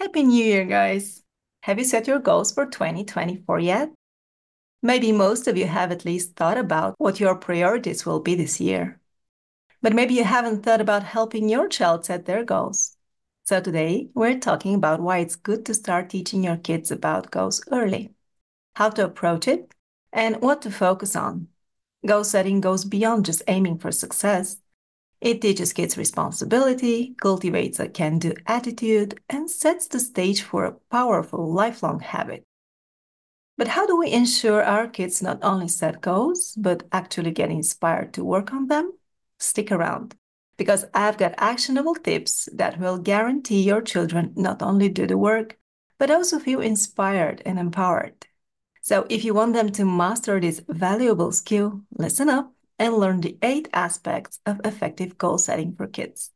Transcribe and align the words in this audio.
Happy 0.00 0.24
New 0.24 0.44
Year, 0.44 0.64
guys! 0.64 1.22
Have 1.62 1.78
you 1.78 1.84
set 1.84 2.08
your 2.08 2.18
goals 2.18 2.52
for 2.52 2.66
2024 2.66 3.60
yet? 3.60 3.90
Maybe 4.82 5.12
most 5.12 5.46
of 5.46 5.56
you 5.56 5.66
have 5.66 5.92
at 5.92 6.04
least 6.04 6.34
thought 6.34 6.58
about 6.58 6.94
what 6.98 7.20
your 7.20 7.36
priorities 7.36 8.04
will 8.04 8.18
be 8.20 8.34
this 8.34 8.60
year. 8.60 9.00
But 9.82 9.92
maybe 9.92 10.14
you 10.14 10.24
haven't 10.24 10.64
thought 10.64 10.80
about 10.80 11.04
helping 11.04 11.48
your 11.48 11.68
child 11.68 12.04
set 12.04 12.26
their 12.26 12.44
goals. 12.44 12.96
So 13.44 13.60
today, 13.60 14.10
we're 14.14 14.40
talking 14.40 14.74
about 14.74 15.00
why 15.00 15.18
it's 15.18 15.36
good 15.36 15.64
to 15.66 15.74
start 15.74 16.10
teaching 16.10 16.42
your 16.42 16.56
kids 16.56 16.90
about 16.90 17.30
goals 17.30 17.62
early, 17.70 18.14
how 18.74 18.90
to 18.90 19.04
approach 19.04 19.46
it, 19.46 19.72
and 20.12 20.42
what 20.42 20.60
to 20.62 20.72
focus 20.72 21.14
on. 21.14 21.48
Goal 22.04 22.24
setting 22.24 22.60
goes 22.60 22.84
beyond 22.84 23.26
just 23.26 23.42
aiming 23.46 23.78
for 23.78 23.92
success. 23.92 24.56
It 25.20 25.40
teaches 25.40 25.72
kids 25.72 25.96
responsibility, 25.96 27.14
cultivates 27.20 27.80
a 27.80 27.88
can 27.88 28.18
do 28.18 28.34
attitude, 28.46 29.20
and 29.28 29.50
sets 29.50 29.88
the 29.88 30.00
stage 30.00 30.42
for 30.42 30.64
a 30.64 30.76
powerful 30.90 31.52
lifelong 31.52 32.00
habit. 32.00 32.44
But 33.56 33.68
how 33.68 33.86
do 33.86 33.96
we 33.96 34.10
ensure 34.10 34.62
our 34.62 34.88
kids 34.88 35.22
not 35.22 35.38
only 35.42 35.68
set 35.68 36.00
goals, 36.00 36.54
but 36.56 36.82
actually 36.92 37.30
get 37.30 37.50
inspired 37.50 38.12
to 38.14 38.24
work 38.24 38.52
on 38.52 38.66
them? 38.66 38.92
Stick 39.38 39.70
around, 39.70 40.16
because 40.56 40.84
I've 40.92 41.18
got 41.18 41.34
actionable 41.38 41.94
tips 41.94 42.48
that 42.52 42.80
will 42.80 42.98
guarantee 42.98 43.62
your 43.62 43.80
children 43.80 44.32
not 44.36 44.62
only 44.62 44.88
do 44.88 45.06
the 45.06 45.18
work, 45.18 45.56
but 45.98 46.10
also 46.10 46.38
feel 46.38 46.60
inspired 46.60 47.42
and 47.46 47.58
empowered. 47.58 48.26
So, 48.82 49.06
if 49.08 49.24
you 49.24 49.32
want 49.32 49.54
them 49.54 49.70
to 49.72 49.84
master 49.84 50.40
this 50.40 50.60
valuable 50.68 51.32
skill, 51.32 51.82
listen 51.96 52.28
up 52.28 52.53
and 52.78 52.94
learn 52.94 53.20
the 53.20 53.38
eight 53.42 53.68
aspects 53.72 54.40
of 54.46 54.60
effective 54.64 55.16
goal 55.18 55.38
setting 55.38 55.74
for 55.74 55.86
kids. 55.86 56.30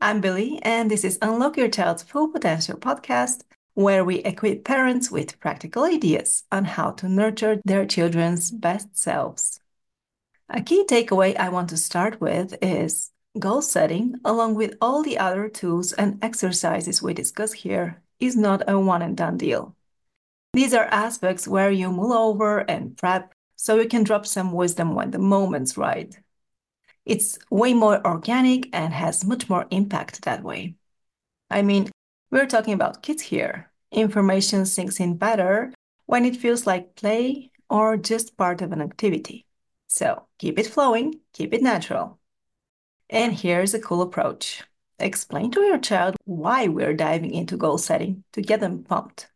I'm 0.00 0.20
Billy, 0.20 0.58
and 0.62 0.90
this 0.90 1.04
is 1.04 1.18
Unlock 1.20 1.56
Your 1.56 1.68
Child's 1.68 2.02
Full 2.02 2.28
Potential 2.28 2.78
podcast, 2.78 3.42
where 3.74 4.04
we 4.04 4.16
equip 4.16 4.64
parents 4.64 5.10
with 5.10 5.38
practical 5.40 5.84
ideas 5.84 6.44
on 6.50 6.64
how 6.64 6.92
to 6.92 7.08
nurture 7.08 7.60
their 7.64 7.86
children's 7.86 8.50
best 8.50 8.96
selves. 8.96 9.60
A 10.48 10.62
key 10.62 10.84
takeaway 10.84 11.36
I 11.36 11.48
want 11.50 11.68
to 11.70 11.76
start 11.76 12.20
with 12.20 12.56
is 12.62 13.10
goal 13.38 13.62
setting, 13.62 14.16
along 14.24 14.54
with 14.54 14.74
all 14.80 15.02
the 15.02 15.18
other 15.18 15.48
tools 15.48 15.92
and 15.92 16.18
exercises 16.24 17.02
we 17.02 17.14
discuss 17.14 17.52
here, 17.52 18.02
is 18.18 18.36
not 18.36 18.68
a 18.68 18.78
one 18.78 19.02
and 19.02 19.16
done 19.16 19.36
deal. 19.36 19.76
These 20.52 20.74
are 20.74 20.84
aspects 20.84 21.46
where 21.46 21.70
you 21.70 21.92
mull 21.92 22.12
over 22.12 22.58
and 22.58 22.96
prep 22.96 23.32
so 23.60 23.78
you 23.78 23.86
can 23.86 24.04
drop 24.04 24.24
some 24.24 24.52
wisdom 24.52 24.94
when 24.94 25.10
the 25.10 25.18
moment's 25.18 25.76
right. 25.76 26.18
It's 27.04 27.38
way 27.50 27.74
more 27.74 28.00
organic 28.06 28.74
and 28.74 28.94
has 28.94 29.22
much 29.22 29.50
more 29.50 29.66
impact 29.70 30.22
that 30.22 30.42
way. 30.42 30.76
I 31.50 31.60
mean, 31.60 31.90
we're 32.30 32.46
talking 32.46 32.72
about 32.72 33.02
kids 33.02 33.20
here. 33.20 33.70
Information 33.92 34.64
sinks 34.64 34.98
in 34.98 35.18
better 35.18 35.74
when 36.06 36.24
it 36.24 36.38
feels 36.38 36.66
like 36.66 36.96
play 36.96 37.50
or 37.68 37.98
just 37.98 38.38
part 38.38 38.62
of 38.62 38.72
an 38.72 38.80
activity. 38.80 39.44
So 39.88 40.26
keep 40.38 40.58
it 40.58 40.66
flowing, 40.66 41.20
keep 41.34 41.52
it 41.52 41.62
natural. 41.62 42.18
And 43.10 43.34
here's 43.34 43.74
a 43.74 43.80
cool 43.80 44.00
approach 44.00 44.62
explain 44.98 45.50
to 45.50 45.60
your 45.60 45.78
child 45.78 46.16
why 46.24 46.68
we're 46.68 46.94
diving 46.94 47.34
into 47.34 47.58
goal 47.58 47.76
setting 47.76 48.24
to 48.32 48.40
get 48.40 48.60
them 48.60 48.84
pumped. 48.84 49.28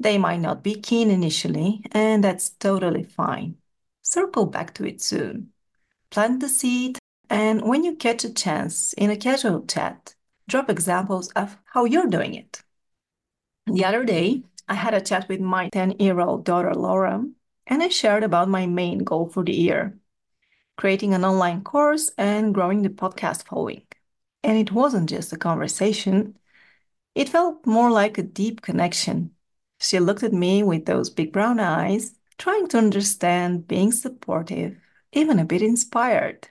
They 0.00 0.18
might 0.18 0.40
not 0.40 0.64
be 0.64 0.74
keen 0.74 1.10
initially, 1.10 1.84
and 1.92 2.24
that's 2.24 2.50
totally 2.50 3.04
fine. 3.04 3.58
Circle 4.02 4.46
back 4.46 4.74
to 4.74 4.86
it 4.86 5.00
soon. 5.00 5.52
Plant 6.10 6.40
the 6.40 6.48
seed, 6.48 6.98
and 7.28 7.62
when 7.62 7.84
you 7.84 7.94
catch 7.94 8.24
a 8.24 8.32
chance 8.32 8.94
in 8.94 9.10
a 9.10 9.16
casual 9.16 9.64
chat, 9.66 10.14
drop 10.48 10.70
examples 10.70 11.28
of 11.32 11.58
how 11.66 11.84
you're 11.84 12.08
doing 12.08 12.34
it. 12.34 12.62
The 13.66 13.84
other 13.84 14.04
day, 14.04 14.42
I 14.66 14.74
had 14.74 14.94
a 14.94 15.00
chat 15.00 15.28
with 15.28 15.40
my 15.40 15.68
10 15.68 15.96
year 15.98 16.18
old 16.18 16.44
daughter 16.44 16.74
Laura, 16.74 17.22
and 17.66 17.82
I 17.82 17.88
shared 17.88 18.24
about 18.24 18.48
my 18.48 18.66
main 18.66 19.04
goal 19.04 19.28
for 19.28 19.44
the 19.44 19.54
year 19.54 20.00
creating 20.80 21.12
an 21.12 21.26
online 21.26 21.62
course 21.62 22.10
and 22.16 22.54
growing 22.54 22.80
the 22.80 22.88
podcast 22.88 23.46
following. 23.46 23.82
And 24.42 24.56
it 24.56 24.72
wasn't 24.72 25.10
just 25.10 25.30
a 25.30 25.36
conversation, 25.36 26.38
it 27.14 27.28
felt 27.28 27.66
more 27.66 27.90
like 27.90 28.16
a 28.16 28.22
deep 28.22 28.62
connection 28.62 29.32
she 29.80 29.98
looked 29.98 30.22
at 30.22 30.32
me 30.32 30.62
with 30.62 30.86
those 30.86 31.10
big 31.10 31.32
brown 31.32 31.58
eyes, 31.58 32.14
trying 32.38 32.68
to 32.68 32.78
understand, 32.78 33.66
being 33.66 33.92
supportive, 33.92 34.76
even 35.12 35.38
a 35.38 35.44
bit 35.44 35.62
inspired. 35.62 36.48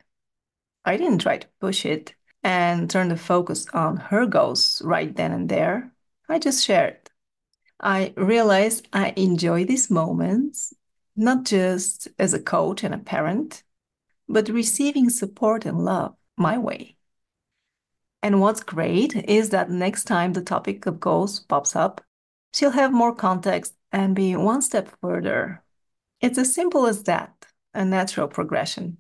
I 0.84 0.98
didn't 0.98 1.20
try 1.20 1.38
to 1.38 1.48
push 1.60 1.86
it 1.86 2.16
and 2.44 2.90
turn 2.90 3.10
the 3.10 3.18
focus 3.18 3.68
on 3.74 3.98
her 3.98 4.26
goals 4.26 4.82
right 4.84 5.16
then 5.16 5.32
and 5.32 5.50
there. 5.50 5.94
I 6.28 6.40
just 6.40 6.66
shared. 6.66 6.98
I 7.80 8.14
realized 8.18 8.88
I 8.92 9.14
enjoy 9.16 9.66
these 9.66 9.90
moments, 9.90 10.74
not 11.16 11.46
just 11.46 12.08
as 12.18 12.34
a 12.34 12.42
coach 12.42 12.84
and 12.84 12.94
a 12.94 12.98
parent, 12.98 13.64
but 14.28 14.50
receiving 14.50 15.10
support 15.10 15.66
and 15.66 15.86
love 15.86 16.16
my 16.38 16.58
way. 16.58 16.98
And 18.22 18.42
what's 18.42 18.62
great 18.62 19.16
is 19.16 19.50
that 19.52 19.70
next 19.70 20.06
time 20.06 20.34
the 20.34 20.42
topic 20.42 20.86
of 20.86 21.00
goals 21.00 21.40
pops 21.40 21.76
up, 21.76 22.04
she'll 22.54 22.72
have 22.72 22.92
more 22.92 23.14
context 23.14 23.74
and 23.92 24.16
be 24.16 24.36
one 24.36 24.62
step 24.62 24.90
further. 25.02 25.64
It's 26.22 26.38
as 26.38 26.54
simple 26.54 26.86
as 26.88 27.04
that, 27.04 27.46
a 27.74 27.86
natural 27.86 28.28
progression. 28.28 28.98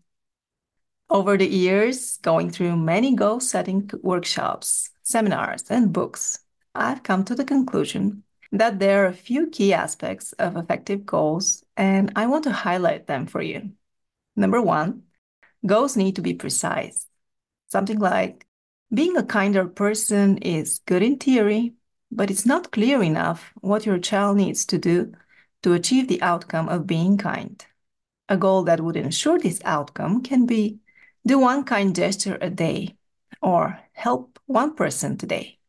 Over 1.09 1.37
the 1.37 1.47
years, 1.47 2.17
going 2.17 2.51
through 2.51 2.77
many 2.77 3.15
goal 3.15 3.39
setting 3.39 3.89
workshops, 4.03 4.89
seminars, 5.03 5.63
and 5.69 5.91
books, 5.91 6.39
I've 6.75 7.03
come 7.03 7.25
to 7.25 7.35
the 7.35 7.45
conclusion 7.45 8.23
that 8.51 8.79
there 8.79 9.03
are 9.03 9.07
a 9.07 9.13
few 9.13 9.47
key 9.47 9.73
aspects 9.73 10.33
of 10.33 10.55
effective 10.55 11.05
goals, 11.05 11.63
and 11.75 12.11
I 12.15 12.27
want 12.27 12.43
to 12.45 12.51
highlight 12.51 13.07
them 13.07 13.25
for 13.27 13.41
you. 13.41 13.71
Number 14.35 14.61
one, 14.61 15.03
goals 15.65 15.97
need 15.97 16.15
to 16.15 16.21
be 16.21 16.33
precise. 16.33 17.07
Something 17.67 17.99
like 17.99 18.45
being 18.93 19.17
a 19.17 19.23
kinder 19.23 19.67
person 19.67 20.37
is 20.39 20.79
good 20.85 21.03
in 21.03 21.17
theory, 21.17 21.73
but 22.11 22.31
it's 22.31 22.45
not 22.45 22.71
clear 22.71 23.01
enough 23.03 23.53
what 23.61 23.85
your 23.85 23.99
child 23.99 24.37
needs 24.37 24.65
to 24.65 24.77
do 24.77 25.13
to 25.63 25.73
achieve 25.73 26.07
the 26.07 26.21
outcome 26.21 26.69
of 26.69 26.87
being 26.87 27.17
kind. 27.17 27.65
A 28.27 28.37
goal 28.37 28.63
that 28.63 28.81
would 28.81 28.95
ensure 28.95 29.39
this 29.39 29.61
outcome 29.65 30.21
can 30.23 30.45
be 30.45 30.79
do 31.25 31.39
one 31.39 31.63
kind 31.63 31.95
gesture 31.95 32.37
a 32.41 32.49
day 32.49 32.95
or 33.41 33.79
help 33.93 34.39
one 34.45 34.75
person 34.75 35.17
today. 35.17 35.59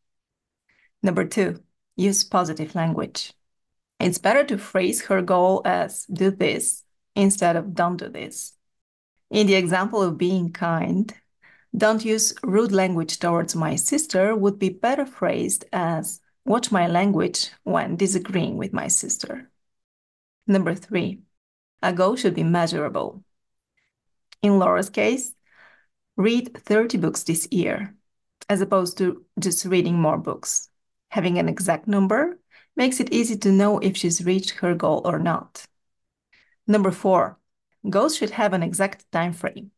Number 1.03 1.25
two, 1.25 1.61
use 1.95 2.23
positive 2.23 2.75
language. 2.75 3.33
It's 3.99 4.17
better 4.17 4.43
to 4.45 4.57
phrase 4.57 5.05
her 5.05 5.21
goal 5.21 5.61
as 5.65 6.05
do 6.05 6.31
this 6.31 6.83
instead 7.15 7.55
of 7.55 7.73
don't 7.73 7.97
do 7.97 8.09
this. 8.09 8.53
In 9.29 9.47
the 9.47 9.55
example 9.55 10.01
of 10.01 10.17
being 10.17 10.51
kind, 10.51 11.13
don't 11.75 12.03
use 12.03 12.33
rude 12.43 12.71
language 12.71 13.19
towards 13.19 13.55
my 13.55 13.75
sister 13.75 14.35
would 14.35 14.59
be 14.59 14.69
better 14.69 15.05
phrased 15.05 15.65
as 15.71 16.19
Watch 16.51 16.69
my 16.69 16.85
language 16.85 17.49
when 17.63 17.95
disagreeing 17.95 18.57
with 18.57 18.73
my 18.73 18.89
sister. 18.89 19.49
Number 20.45 20.75
three, 20.75 21.21
a 21.81 21.93
goal 21.93 22.17
should 22.17 22.35
be 22.35 22.43
measurable. 22.43 23.23
In 24.41 24.59
Laura's 24.59 24.89
case, 24.89 25.33
read 26.17 26.53
30 26.53 26.97
books 26.97 27.23
this 27.23 27.47
year, 27.51 27.95
as 28.49 28.59
opposed 28.59 28.97
to 28.97 29.23
just 29.39 29.63
reading 29.63 29.95
more 29.95 30.17
books. 30.17 30.67
Having 31.07 31.37
an 31.39 31.47
exact 31.47 31.87
number 31.87 32.37
makes 32.75 32.99
it 32.99 33.13
easy 33.13 33.37
to 33.37 33.49
know 33.53 33.79
if 33.79 33.95
she's 33.95 34.25
reached 34.25 34.59
her 34.59 34.75
goal 34.75 35.03
or 35.05 35.19
not. 35.19 35.65
Number 36.67 36.91
four, 36.91 37.39
goals 37.89 38.17
should 38.17 38.31
have 38.31 38.51
an 38.51 38.61
exact 38.61 39.09
time 39.13 39.31
frame. 39.31 39.71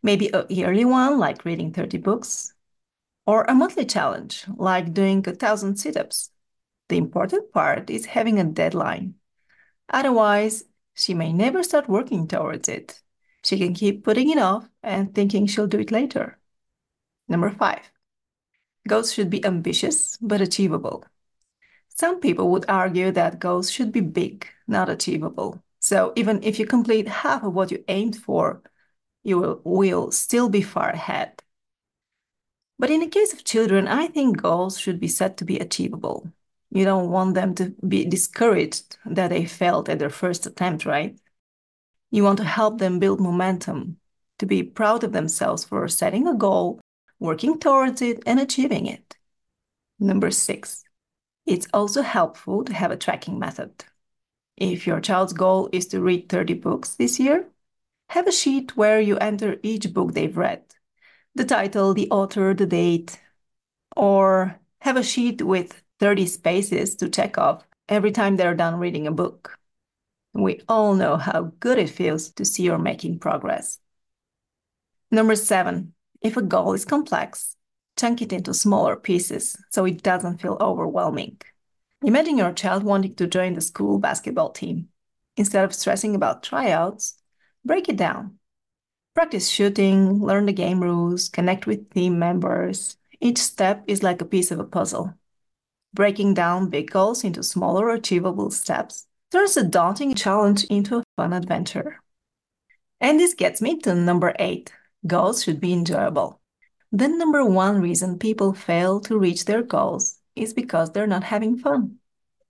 Maybe 0.00 0.30
a 0.32 0.46
yearly 0.48 0.84
one, 0.84 1.18
like 1.18 1.44
reading 1.44 1.72
30 1.72 1.98
books, 1.98 2.54
or 3.26 3.44
a 3.44 3.54
monthly 3.54 3.84
challenge, 3.84 4.44
like 4.56 4.94
doing 4.94 5.26
a 5.28 5.32
thousand 5.32 5.76
sit 5.76 5.96
ups. 5.96 6.30
The 6.88 6.96
important 6.98 7.52
part 7.52 7.90
is 7.90 8.06
having 8.06 8.38
a 8.38 8.44
deadline. 8.44 9.14
Otherwise, 9.88 10.64
she 10.94 11.14
may 11.14 11.32
never 11.32 11.62
start 11.62 11.88
working 11.88 12.26
towards 12.26 12.68
it. 12.68 13.00
She 13.44 13.58
can 13.58 13.74
keep 13.74 14.04
putting 14.04 14.30
it 14.30 14.38
off 14.38 14.68
and 14.82 15.14
thinking 15.14 15.46
she'll 15.46 15.66
do 15.66 15.80
it 15.80 15.90
later. 15.90 16.38
Number 17.28 17.50
five, 17.50 17.90
goals 18.86 19.12
should 19.12 19.30
be 19.30 19.44
ambitious 19.44 20.16
but 20.20 20.40
achievable. 20.40 21.04
Some 21.88 22.20
people 22.20 22.50
would 22.50 22.64
argue 22.68 23.10
that 23.12 23.38
goals 23.38 23.70
should 23.70 23.92
be 23.92 24.00
big, 24.00 24.46
not 24.66 24.88
achievable. 24.88 25.62
So 25.78 26.12
even 26.16 26.42
if 26.42 26.58
you 26.58 26.66
complete 26.66 27.08
half 27.08 27.42
of 27.42 27.54
what 27.54 27.70
you 27.70 27.84
aimed 27.88 28.16
for, 28.16 28.62
you 29.22 29.38
will, 29.38 29.60
will 29.64 30.10
still 30.10 30.48
be 30.48 30.62
far 30.62 30.90
ahead. 30.90 31.41
But 32.82 32.90
in 32.90 32.98
the 32.98 33.06
case 33.06 33.32
of 33.32 33.44
children, 33.44 33.86
I 33.86 34.08
think 34.08 34.42
goals 34.42 34.76
should 34.76 34.98
be 34.98 35.06
set 35.06 35.36
to 35.36 35.44
be 35.44 35.56
achievable. 35.56 36.32
You 36.68 36.84
don't 36.84 37.10
want 37.10 37.34
them 37.34 37.54
to 37.54 37.72
be 37.86 38.04
discouraged 38.04 38.98
that 39.06 39.28
they 39.28 39.44
failed 39.44 39.88
at 39.88 40.00
their 40.00 40.10
first 40.10 40.46
attempt, 40.46 40.84
right? 40.84 41.16
You 42.10 42.24
want 42.24 42.38
to 42.38 42.44
help 42.44 42.78
them 42.78 42.98
build 42.98 43.20
momentum, 43.20 43.98
to 44.40 44.46
be 44.46 44.64
proud 44.64 45.04
of 45.04 45.12
themselves 45.12 45.62
for 45.62 45.86
setting 45.86 46.26
a 46.26 46.34
goal, 46.34 46.80
working 47.20 47.60
towards 47.60 48.02
it, 48.02 48.20
and 48.26 48.40
achieving 48.40 48.86
it. 48.86 49.16
Number 50.00 50.32
six, 50.32 50.82
it's 51.46 51.68
also 51.72 52.02
helpful 52.02 52.64
to 52.64 52.74
have 52.74 52.90
a 52.90 52.96
tracking 52.96 53.38
method. 53.38 53.84
If 54.56 54.88
your 54.88 55.00
child's 55.00 55.34
goal 55.34 55.68
is 55.72 55.86
to 55.90 56.00
read 56.00 56.28
30 56.28 56.54
books 56.54 56.96
this 56.96 57.20
year, 57.20 57.46
have 58.08 58.26
a 58.26 58.32
sheet 58.32 58.76
where 58.76 59.00
you 59.00 59.18
enter 59.18 59.60
each 59.62 59.92
book 59.94 60.14
they've 60.14 60.36
read 60.36 60.64
the 61.34 61.44
title, 61.44 61.94
the 61.94 62.10
author, 62.10 62.54
the 62.54 62.66
date, 62.66 63.20
or 63.96 64.58
have 64.80 64.96
a 64.96 65.02
sheet 65.02 65.42
with 65.42 65.82
30 66.00 66.26
spaces 66.26 66.96
to 66.96 67.08
check 67.08 67.38
off 67.38 67.66
every 67.88 68.10
time 68.10 68.36
they're 68.36 68.54
done 68.54 68.78
reading 68.78 69.06
a 69.06 69.12
book. 69.12 69.56
We 70.34 70.62
all 70.68 70.94
know 70.94 71.16
how 71.16 71.52
good 71.60 71.78
it 71.78 71.90
feels 71.90 72.30
to 72.32 72.44
see 72.44 72.64
you're 72.64 72.78
making 72.78 73.18
progress. 73.18 73.78
Number 75.10 75.36
seven, 75.36 75.94
if 76.22 76.36
a 76.36 76.42
goal 76.42 76.72
is 76.72 76.84
complex, 76.84 77.56
chunk 77.96 78.22
it 78.22 78.32
into 78.32 78.54
smaller 78.54 78.96
pieces 78.96 79.56
so 79.70 79.84
it 79.84 80.02
doesn't 80.02 80.40
feel 80.40 80.56
overwhelming. 80.60 81.38
Imagine 82.02 82.38
your 82.38 82.52
child 82.52 82.82
wanting 82.82 83.14
to 83.16 83.26
join 83.26 83.54
the 83.54 83.60
school 83.60 83.98
basketball 83.98 84.50
team. 84.50 84.88
Instead 85.36 85.64
of 85.64 85.74
stressing 85.74 86.14
about 86.14 86.42
tryouts, 86.42 87.14
break 87.64 87.88
it 87.88 87.96
down. 87.96 88.38
Practice 89.14 89.48
shooting, 89.48 90.22
learn 90.22 90.46
the 90.46 90.52
game 90.52 90.82
rules, 90.82 91.28
connect 91.28 91.66
with 91.66 91.90
team 91.90 92.18
members. 92.18 92.96
Each 93.20 93.38
step 93.38 93.84
is 93.86 94.02
like 94.02 94.22
a 94.22 94.24
piece 94.24 94.50
of 94.50 94.58
a 94.58 94.64
puzzle. 94.64 95.14
Breaking 95.92 96.32
down 96.32 96.70
big 96.70 96.90
goals 96.90 97.22
into 97.22 97.42
smaller, 97.42 97.90
achievable 97.90 98.50
steps 98.50 99.06
turns 99.30 99.56
a 99.58 99.64
daunting 99.64 100.14
challenge 100.14 100.64
into 100.64 100.98
a 100.98 101.04
fun 101.16 101.34
adventure. 101.34 102.00
And 103.00 103.20
this 103.20 103.34
gets 103.34 103.60
me 103.60 103.78
to 103.80 103.94
number 103.94 104.34
eight 104.38 104.72
goals 105.06 105.42
should 105.44 105.60
be 105.60 105.72
enjoyable. 105.74 106.40
The 106.90 107.08
number 107.08 107.44
one 107.44 107.82
reason 107.82 108.18
people 108.18 108.54
fail 108.54 109.00
to 109.00 109.18
reach 109.18 109.44
their 109.44 109.62
goals 109.62 110.18
is 110.36 110.54
because 110.54 110.92
they're 110.92 111.06
not 111.06 111.24
having 111.24 111.58
fun. 111.58 111.96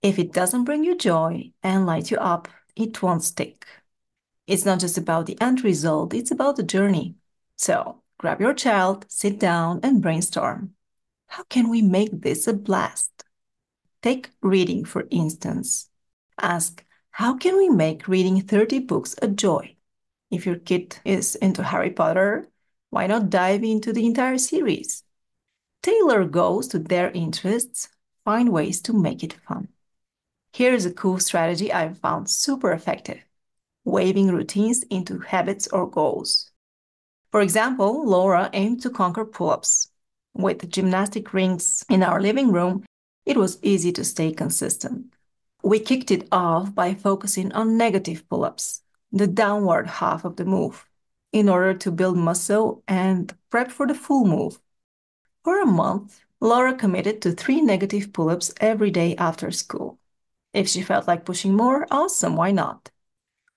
If 0.01 0.17
it 0.19 0.31
doesn't 0.31 0.65
bring 0.65 0.83
you 0.83 0.97
joy 0.97 1.51
and 1.61 1.85
light 1.85 2.11
you 2.11 2.17
up, 2.17 2.47
it 2.75 3.01
won't 3.01 3.23
stick. 3.23 3.65
It's 4.45 4.65
not 4.65 4.79
just 4.79 4.97
about 4.97 5.25
the 5.25 5.39
end 5.39 5.63
result, 5.63 6.13
it's 6.13 6.31
about 6.31 6.57
the 6.57 6.63
journey. 6.63 7.15
So 7.55 8.01
grab 8.17 8.41
your 8.41 8.53
child, 8.53 9.05
sit 9.07 9.39
down, 9.39 9.79
and 9.83 10.01
brainstorm. 10.01 10.73
How 11.27 11.43
can 11.43 11.69
we 11.69 11.81
make 11.81 12.21
this 12.21 12.47
a 12.47 12.53
blast? 12.53 13.23
Take 14.01 14.31
reading, 14.41 14.83
for 14.83 15.07
instance. 15.09 15.89
Ask, 16.41 16.83
how 17.11 17.37
can 17.37 17.57
we 17.57 17.69
make 17.69 18.07
reading 18.07 18.41
30 18.41 18.79
books 18.79 19.15
a 19.21 19.27
joy? 19.29 19.75
If 20.29 20.45
your 20.45 20.57
kid 20.57 20.97
is 21.05 21.35
into 21.35 21.63
Harry 21.63 21.91
Potter, 21.91 22.47
why 22.89 23.07
not 23.07 23.29
dive 23.29 23.63
into 23.63 23.93
the 23.93 24.05
entire 24.05 24.37
series? 24.37 25.03
Tailor 25.81 26.25
goals 26.25 26.67
to 26.69 26.79
their 26.79 27.11
interests, 27.11 27.87
find 28.25 28.49
ways 28.49 28.81
to 28.81 28.93
make 28.93 29.23
it 29.23 29.33
fun. 29.47 29.69
Here's 30.51 30.85
a 30.85 30.93
cool 30.93 31.19
strategy 31.19 31.71
I've 31.71 31.97
found 31.97 32.29
super 32.29 32.71
effective 32.71 33.23
weaving 33.85 34.29
routines 34.31 34.83
into 34.83 35.19
habits 35.19 35.67
or 35.67 35.89
goals. 35.89 36.51
For 37.31 37.41
example, 37.41 38.07
Laura 38.07 38.49
aimed 38.53 38.81
to 38.83 38.89
conquer 38.89 39.25
pull 39.25 39.49
ups. 39.49 39.89
With 40.35 40.69
gymnastic 40.69 41.33
rings 41.33 41.85
in 41.89 42.03
our 42.03 42.21
living 42.21 42.51
room, 42.51 42.85
it 43.25 43.37
was 43.37 43.59
easy 43.63 43.91
to 43.93 44.03
stay 44.03 44.31
consistent. 44.31 45.13
We 45.63 45.79
kicked 45.79 46.11
it 46.11 46.27
off 46.31 46.75
by 46.75 46.93
focusing 46.93 47.51
on 47.53 47.77
negative 47.77 48.27
pull 48.29 48.43
ups, 48.43 48.81
the 49.11 49.27
downward 49.27 49.87
half 49.87 50.25
of 50.25 50.35
the 50.35 50.45
move, 50.45 50.85
in 51.31 51.49
order 51.49 51.73
to 51.73 51.91
build 51.91 52.17
muscle 52.17 52.83
and 52.87 53.33
prep 53.49 53.71
for 53.71 53.87
the 53.87 53.95
full 53.95 54.25
move. 54.25 54.59
For 55.43 55.61
a 55.61 55.65
month, 55.65 56.21
Laura 56.39 56.75
committed 56.75 57.21
to 57.21 57.31
three 57.31 57.61
negative 57.61 58.11
pull 58.11 58.29
ups 58.29 58.53
every 58.59 58.91
day 58.91 59.15
after 59.15 59.49
school. 59.51 59.99
If 60.53 60.67
she 60.67 60.81
felt 60.81 61.07
like 61.07 61.25
pushing 61.25 61.55
more, 61.55 61.87
awesome, 61.89 62.35
why 62.35 62.51
not? 62.51 62.91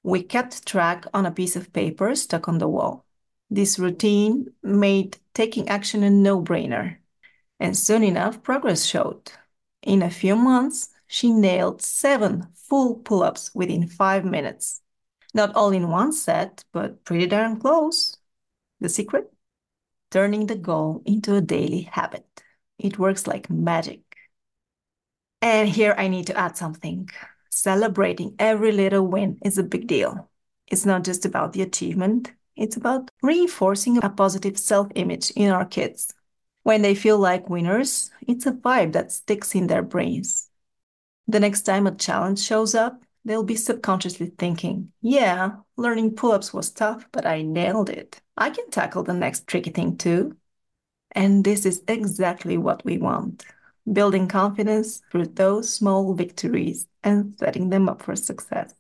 We 0.06 0.23
kept 0.23 0.64
track 0.64 1.05
on 1.12 1.26
a 1.26 1.32
piece 1.32 1.56
of 1.56 1.73
paper 1.73 2.14
stuck 2.14 2.47
on 2.47 2.58
the 2.58 2.69
wall. 2.69 3.05
This 3.50 3.76
routine 3.76 4.53
made 4.62 5.19
taking 5.35 5.69
action 5.69 6.05
a 6.05 6.11
no 6.11 6.41
brainer. 6.41 6.99
And 7.58 7.76
soon 7.76 8.05
enough, 8.05 8.41
progress 8.41 8.85
showed. 8.85 9.32
In 9.82 10.03
a 10.03 10.11
few 10.11 10.37
months, 10.37 10.91
she 11.08 11.32
nailed 11.32 11.82
seven 11.82 12.47
full 12.55 12.94
pull 12.94 13.25
ups 13.25 13.50
within 13.53 13.88
five 13.88 14.25
minutes. 14.25 14.81
Not 15.35 15.56
all 15.56 15.73
in 15.73 15.91
one 15.91 16.12
set, 16.12 16.62
but 16.70 17.05
pretty 17.05 17.26
darn 17.26 17.58
close. 17.58 18.17
The 18.79 18.88
secret? 18.88 19.32
Turning 20.12 20.47
the 20.47 20.55
goal 20.55 21.03
into 21.05 21.35
a 21.35 21.41
daily 21.41 21.82
habit. 21.91 22.44
It 22.79 22.97
works 22.97 23.26
like 23.26 23.50
magic. 23.50 24.03
And 25.43 25.69
here 25.69 25.97
I 25.99 26.06
need 26.06 26.29
to 26.29 26.38
add 26.38 26.56
something 26.56 27.11
celebrating 27.56 28.35
every 28.38 28.70
little 28.70 29.06
win 29.06 29.38
is 29.43 29.56
a 29.56 29.62
big 29.62 29.87
deal. 29.87 30.29
It's 30.67 30.85
not 30.85 31.05
just 31.05 31.25
about 31.25 31.55
the 31.55 31.62
achievement, 31.62 32.32
it's 32.55 32.76
about 32.76 33.11
reinforcing 33.23 34.03
a 34.03 34.11
positive 34.11 34.58
self 34.58 34.88
image 34.94 35.31
in 35.31 35.50
our 35.50 35.64
kids. 35.64 36.12
When 36.64 36.82
they 36.82 36.94
feel 36.94 37.19
like 37.19 37.49
winners, 37.49 38.11
it's 38.26 38.44
a 38.44 38.53
vibe 38.53 38.93
that 38.93 39.11
sticks 39.11 39.55
in 39.55 39.69
their 39.69 39.82
brains. 39.82 40.50
The 41.29 41.41
next 41.41 41.62
time 41.62 41.87
a 41.87 41.94
challenge 41.94 42.41
shows 42.41 42.75
up, 42.75 43.03
they'll 43.25 43.43
be 43.43 43.56
subconsciously 43.56 44.32
thinking, 44.38 44.93
yeah, 45.00 45.56
learning 45.76 46.14
pull 46.14 46.32
ups 46.32 46.53
was 46.53 46.70
tough, 46.70 47.06
but 47.11 47.25
I 47.25 47.41
nailed 47.41 47.88
it. 47.88 48.20
I 48.37 48.50
can 48.50 48.69
tackle 48.70 49.03
the 49.03 49.14
next 49.14 49.47
tricky 49.47 49.70
thing 49.70 49.97
too. 49.97 50.37
And 51.12 51.43
this 51.43 51.64
is 51.64 51.82
exactly 51.88 52.58
what 52.58 52.85
we 52.85 52.99
want 52.99 53.47
building 53.93 54.29
confidence 54.29 55.03
through 55.11 55.27
those 55.27 55.73
small 55.73 56.15
victories 56.15 56.87
and 57.03 57.35
setting 57.38 57.71
them 57.71 57.88
up 57.88 58.03
for 58.03 58.17
success. 58.17 58.75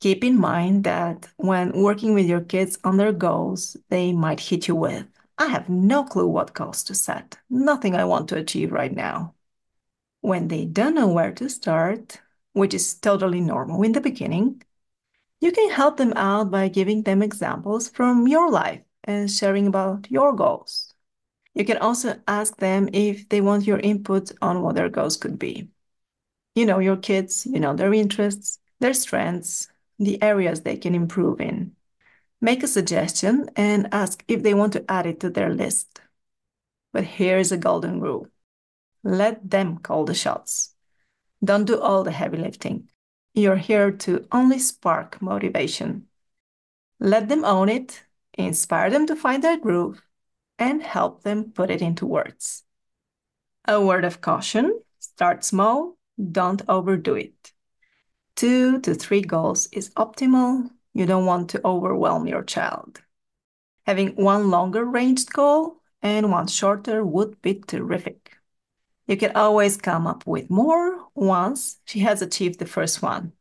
Keep 0.00 0.24
in 0.24 0.38
mind 0.38 0.84
that 0.84 1.28
when 1.36 1.72
working 1.72 2.14
with 2.14 2.26
your 2.26 2.40
kids 2.40 2.78
on 2.84 2.96
their 2.96 3.12
goals, 3.12 3.76
they 3.88 4.12
might 4.12 4.40
hit 4.40 4.66
you 4.68 4.74
with, 4.74 5.06
I 5.38 5.46
have 5.46 5.68
no 5.68 6.04
clue 6.04 6.26
what 6.26 6.54
goals 6.54 6.82
to 6.84 6.94
set, 6.94 7.38
nothing 7.50 7.94
I 7.94 8.04
want 8.04 8.28
to 8.28 8.36
achieve 8.36 8.72
right 8.72 8.94
now. 8.94 9.34
When 10.20 10.48
they 10.48 10.64
don't 10.64 10.94
know 10.94 11.08
where 11.08 11.32
to 11.32 11.48
start, 11.48 12.20
which 12.52 12.74
is 12.74 12.94
totally 12.94 13.40
normal 13.40 13.82
in 13.82 13.92
the 13.92 14.00
beginning, 14.00 14.62
you 15.40 15.50
can 15.52 15.70
help 15.70 15.96
them 15.96 16.12
out 16.14 16.50
by 16.50 16.68
giving 16.68 17.02
them 17.02 17.22
examples 17.22 17.88
from 17.88 18.28
your 18.28 18.50
life 18.50 18.82
and 19.04 19.30
sharing 19.30 19.66
about 19.66 20.10
your 20.10 20.32
goals. 20.32 20.91
You 21.54 21.64
can 21.64 21.78
also 21.78 22.20
ask 22.26 22.56
them 22.56 22.88
if 22.92 23.28
they 23.28 23.40
want 23.40 23.66
your 23.66 23.78
input 23.78 24.32
on 24.40 24.62
what 24.62 24.74
their 24.74 24.88
goals 24.88 25.16
could 25.16 25.38
be. 25.38 25.68
You 26.54 26.66
know 26.66 26.78
your 26.78 26.96
kids, 26.96 27.46
you 27.46 27.60
know 27.60 27.74
their 27.74 27.92
interests, 27.92 28.58
their 28.80 28.94
strengths, 28.94 29.68
the 29.98 30.22
areas 30.22 30.62
they 30.62 30.76
can 30.76 30.94
improve 30.94 31.40
in. 31.40 31.72
Make 32.40 32.62
a 32.62 32.68
suggestion 32.68 33.50
and 33.56 33.88
ask 33.92 34.24
if 34.28 34.42
they 34.42 34.54
want 34.54 34.72
to 34.74 34.90
add 34.90 35.06
it 35.06 35.20
to 35.20 35.30
their 35.30 35.52
list. 35.54 36.00
But 36.92 37.04
here's 37.04 37.52
a 37.52 37.56
golden 37.56 38.00
rule 38.00 38.28
let 39.04 39.50
them 39.50 39.78
call 39.78 40.04
the 40.04 40.14
shots. 40.14 40.74
Don't 41.42 41.64
do 41.64 41.80
all 41.80 42.04
the 42.04 42.12
heavy 42.12 42.38
lifting. 42.38 42.88
You're 43.34 43.56
here 43.56 43.90
to 43.90 44.26
only 44.30 44.58
spark 44.58 45.20
motivation. 45.20 46.06
Let 47.00 47.28
them 47.28 47.44
own 47.44 47.68
it, 47.68 48.02
inspire 48.34 48.90
them 48.90 49.06
to 49.08 49.16
find 49.16 49.42
their 49.42 49.58
groove, 49.58 50.02
and 50.58 50.82
help 50.82 51.22
them 51.22 51.52
put 51.52 51.70
it 51.70 51.82
into 51.82 52.06
words. 52.06 52.64
A 53.66 53.80
word 53.80 54.04
of 54.04 54.20
caution 54.20 54.80
start 54.98 55.44
small, 55.44 55.96
don't 56.30 56.62
overdo 56.68 57.14
it. 57.14 57.52
Two 58.36 58.80
to 58.80 58.94
three 58.94 59.22
goals 59.22 59.68
is 59.72 59.90
optimal. 59.90 60.70
You 60.94 61.06
don't 61.06 61.26
want 61.26 61.50
to 61.50 61.60
overwhelm 61.64 62.26
your 62.26 62.42
child. 62.42 63.00
Having 63.86 64.16
one 64.16 64.50
longer 64.50 64.84
ranged 64.84 65.32
goal 65.32 65.76
and 66.02 66.30
one 66.30 66.46
shorter 66.48 67.04
would 67.04 67.40
be 67.42 67.54
terrific. 67.54 68.36
You 69.06 69.16
can 69.16 69.32
always 69.34 69.76
come 69.76 70.06
up 70.06 70.26
with 70.26 70.50
more 70.50 71.06
once 71.14 71.78
she 71.84 72.00
has 72.00 72.22
achieved 72.22 72.58
the 72.58 72.66
first 72.66 73.02
one. 73.02 73.32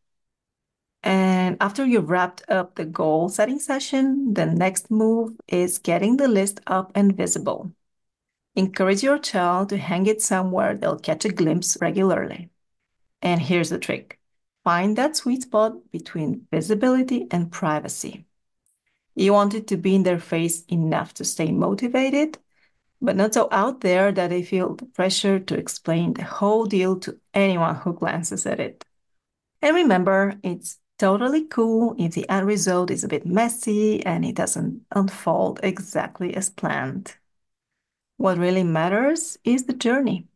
And 1.04 1.58
after 1.60 1.86
you've 1.86 2.10
wrapped 2.10 2.44
up 2.48 2.76
the 2.76 2.86
goal 2.86 3.30
setting 3.30 3.60
session, 3.60 4.34
the 4.34 4.46
next 4.46 4.92
move 4.92 5.34
is 5.48 5.80
getting 5.80 6.18
the 6.18 6.28
list 6.28 6.60
up 6.68 6.92
and 6.96 7.16
visible. 7.16 7.72
Encourage 8.56 9.02
your 9.02 9.18
child 9.18 9.70
to 9.70 9.78
hang 9.78 10.06
it 10.06 10.22
somewhere 10.22 10.76
they'll 10.76 11.00
catch 11.00 11.26
a 11.26 11.30
glimpse 11.30 11.78
regularly. 11.82 12.50
And 13.22 13.42
here's 13.42 13.70
the 13.70 13.80
trick 13.80 14.20
find 14.64 14.96
that 14.98 15.16
sweet 15.16 15.44
spot 15.44 15.92
between 15.92 16.46
visibility 16.52 17.28
and 17.32 17.52
privacy. 17.52 18.26
You 19.16 19.34
want 19.34 19.54
it 19.56 19.68
to 19.68 19.78
be 19.78 19.96
in 19.96 20.04
their 20.04 20.20
face 20.20 20.64
enough 20.66 21.14
to 21.16 21.26
stay 21.26 21.52
motivated, 21.52 22.38
but 23.02 23.16
not 23.16 23.34
so 23.34 23.48
out 23.52 23.82
there 23.82 24.12
that 24.12 24.30
they 24.30 24.44
feel 24.44 24.76
the 24.76 24.86
pressure 24.86 25.40
to 25.40 25.58
explain 25.58 26.14
the 26.14 26.24
whole 26.24 26.66
deal 26.66 27.00
to 27.02 27.20
anyone 27.34 27.76
who 27.76 27.94
glances 27.94 28.46
at 28.46 28.60
it. 28.60 28.86
And 29.62 29.76
remember, 29.76 30.36
it's 30.44 30.78
totally 31.02 31.46
cool 31.46 31.96
if 31.98 32.14
the 32.14 32.30
end 32.30 32.46
result 32.46 32.92
is 32.92 33.04
a 33.04 33.08
bit 33.08 33.26
messy 33.26 34.06
and 34.06 34.24
it 34.24 34.36
doesn't 34.36 34.86
unfold 34.92 35.60
exactly 35.64 36.36
as 36.36 36.52
planned. 36.52 37.16
What 38.18 38.38
really 38.38 38.62
matters 38.62 39.40
is 39.44 39.64
the 39.64 39.74
journey. 39.74 40.28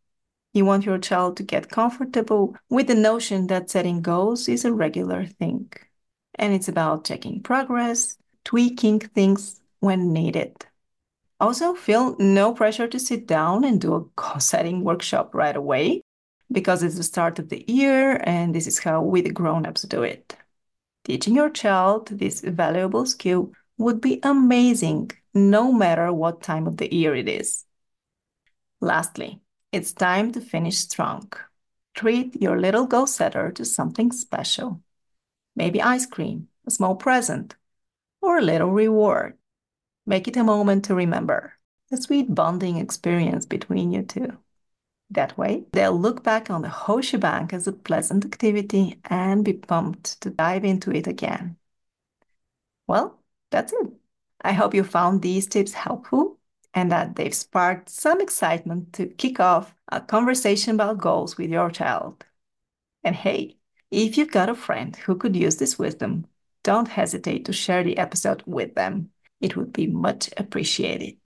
You 0.53 0.65
want 0.65 0.83
your 0.83 0.97
child 0.97 1.37
to 1.37 1.43
get 1.43 1.69
comfortable 1.69 2.55
with 2.67 2.87
the 2.87 2.95
notion 2.95 3.45
that 3.47 3.69
setting 3.69 4.01
goals 4.01 4.47
is 4.47 4.65
a 4.65 4.73
regular 4.73 5.27
thing. 5.27 5.71
And 6.33 6.51
it's 6.51 6.67
about 6.67 7.05
checking 7.05 7.43
progress, 7.43 8.17
tweaking 8.43 9.01
things 9.01 9.61
when 9.81 10.13
needed. 10.13 10.65
Also, 11.39 11.75
feel 11.75 12.15
no 12.17 12.53
pressure 12.53 12.87
to 12.87 12.97
sit 12.97 13.27
down 13.27 13.63
and 13.63 13.79
do 13.79 13.93
a 13.93 14.05
goal 14.15 14.39
setting 14.39 14.83
workshop 14.83 15.35
right 15.35 15.55
away 15.55 16.01
because 16.51 16.81
it's 16.81 16.97
the 16.97 17.03
start 17.03 17.37
of 17.37 17.49
the 17.49 17.63
year 17.67 18.19
and 18.23 18.55
this 18.55 18.65
is 18.65 18.79
how 18.79 19.03
we, 19.03 19.21
the 19.21 19.29
grown 19.29 19.67
ups, 19.67 19.83
do 19.83 20.01
it. 20.01 20.35
Teaching 21.05 21.35
your 21.35 21.51
child 21.51 22.07
this 22.07 22.41
valuable 22.41 23.05
skill 23.05 23.53
would 23.77 24.01
be 24.01 24.19
amazing 24.23 25.11
no 25.35 25.71
matter 25.71 26.11
what 26.11 26.41
time 26.41 26.65
of 26.65 26.77
the 26.77 26.91
year 26.93 27.13
it 27.15 27.29
is. 27.29 27.63
Lastly, 28.81 29.39
it's 29.71 29.93
time 29.93 30.31
to 30.31 30.41
finish 30.41 30.77
strong. 30.77 31.31
Treat 31.93 32.41
your 32.41 32.59
little 32.59 32.87
goal 32.87 33.05
setter 33.05 33.51
to 33.51 33.63
something 33.63 34.11
special. 34.11 34.81
Maybe 35.55 35.79
ice 35.79 36.07
cream, 36.07 36.47
a 36.65 36.71
small 36.71 36.95
present, 36.95 37.55
or 38.21 38.39
a 38.39 38.41
little 38.41 38.71
reward. 38.71 39.37
Make 40.07 40.27
it 40.27 40.37
a 40.37 40.43
moment 40.43 40.85
to 40.85 40.95
remember, 40.95 41.53
a 41.91 41.97
sweet 41.97 42.33
bonding 42.33 42.77
experience 42.77 43.45
between 43.45 43.91
you 43.91 44.01
two. 44.01 44.37
That 45.09 45.37
way, 45.37 45.65
they'll 45.71 45.99
look 45.99 46.23
back 46.23 46.49
on 46.49 46.61
the 46.61 46.69
whole 46.69 47.01
shebang 47.01 47.49
as 47.53 47.67
a 47.67 47.73
pleasant 47.73 48.23
activity 48.25 48.99
and 49.05 49.43
be 49.43 49.53
pumped 49.53 50.21
to 50.21 50.29
dive 50.29 50.63
into 50.63 50.91
it 50.91 51.07
again. 51.07 51.57
Well, 52.87 53.21
that's 53.51 53.73
it. 53.73 53.93
I 54.41 54.53
hope 54.53 54.73
you 54.73 54.83
found 54.83 55.21
these 55.21 55.47
tips 55.47 55.73
helpful 55.73 56.39
and 56.73 56.91
that 56.91 57.15
they've 57.15 57.33
sparked 57.33 57.89
some 57.89 58.21
excitement 58.21 58.93
to 58.93 59.07
kick 59.07 59.39
off 59.39 59.73
a 59.91 60.01
conversation 60.01 60.75
about 60.75 60.99
goals 60.99 61.37
with 61.37 61.49
your 61.49 61.69
child. 61.71 62.25
And 63.03 63.15
hey, 63.15 63.57
if 63.91 64.17
you've 64.17 64.31
got 64.31 64.49
a 64.49 64.55
friend 64.55 64.95
who 64.95 65.15
could 65.15 65.35
use 65.35 65.57
this 65.57 65.79
wisdom, 65.79 66.27
don't 66.63 66.87
hesitate 66.87 67.45
to 67.45 67.53
share 67.53 67.83
the 67.83 67.97
episode 67.97 68.43
with 68.45 68.75
them. 68.75 69.11
It 69.41 69.55
would 69.55 69.71
be 69.73 69.87
much 69.87 70.29
appreciated. 70.37 71.17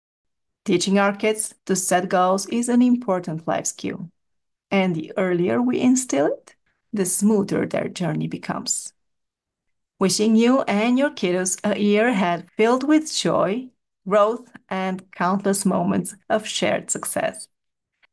Teaching 0.65 0.99
our 0.99 1.15
kids 1.15 1.53
to 1.65 1.75
set 1.75 2.09
goals 2.09 2.45
is 2.47 2.69
an 2.69 2.81
important 2.81 3.47
life 3.47 3.65
skill. 3.65 4.09
And 4.71 4.95
the 4.95 5.13
earlier 5.17 5.61
we 5.61 5.79
instill 5.79 6.27
it, 6.27 6.55
the 6.93 7.05
smoother 7.05 7.65
their 7.65 7.87
journey 7.87 8.27
becomes. 8.27 8.93
Wishing 9.99 10.35
you 10.35 10.61
and 10.61 10.97
your 10.97 11.09
kiddos 11.09 11.59
a 11.63 11.77
year 11.77 12.07
ahead 12.07 12.47
filled 12.55 12.87
with 12.87 13.13
joy, 13.13 13.69
growth, 14.07 14.49
and 14.69 15.11
countless 15.11 15.65
moments 15.65 16.15
of 16.29 16.47
shared 16.47 16.89
success. 16.89 17.47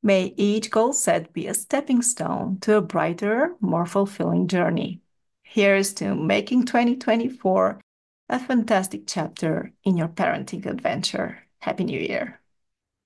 May 0.03 0.35
each 0.37 0.71
goal 0.71 0.93
set 0.93 1.33
be 1.33 1.47
a 1.47 1.55
stepping 1.55 2.03
stone 2.03 2.59
to 2.61 2.77
a 2.77 2.81
brighter, 2.81 3.55
more 3.61 3.87
fulfilling 3.87 4.47
journey. 4.47 5.01
Here's 5.43 5.95
to 5.95 6.15
making 6.15 6.67
2024 6.67 7.81
a 8.29 8.39
fantastic 8.39 9.03
chapter 9.07 9.73
in 9.85 9.97
your 9.97 10.09
parenting 10.09 10.67
adventure. 10.67 11.46
Happy 11.61 11.85
New 11.85 12.01
Year! 12.01 12.41